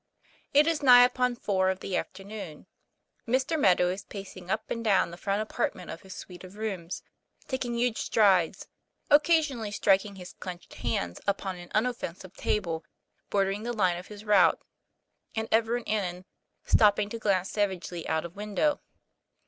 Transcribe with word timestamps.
IT 0.51 0.65
is 0.65 0.81
nigh 0.81 1.03
upon 1.03 1.35
four 1.35 1.69
of 1.69 1.79
the 1.79 1.95
afternoon. 1.95 2.65
Mr. 3.27 3.55
Meadow 3.55 3.89
is 3.91 4.03
pacing 4.03 4.49
up 4.49 4.71
and 4.71 4.83
down 4.83 5.11
the 5.11 5.15
front 5.15 5.43
apartment 5.43 5.91
of 5.91 6.01
his 6.01 6.15
suite 6.15 6.43
of 6.43 6.55
rooms, 6.57 7.03
taking 7.47 7.75
huge 7.75 7.99
strides, 7.99 8.67
occasionally 9.11 9.69
striking 9.69 10.15
his 10.15 10.33
clenched 10.33 10.73
hands 10.73 11.21
upon 11.27 11.55
an 11.57 11.69
unoffensive 11.75 12.33
table 12.35 12.83
bordering 13.29 13.61
the 13.61 13.73
line 13.73 13.95
of 13.99 14.07
his 14.07 14.25
route, 14.25 14.59
and 15.35 15.47
ever 15.51 15.75
and 15.75 15.87
anon 15.87 16.25
stopping 16.65 17.07
to 17.07 17.19
glance 17.19 17.51
savagely 17.51 18.07
out 18.07 18.25
of 18.25 18.35
window. 18.35 18.81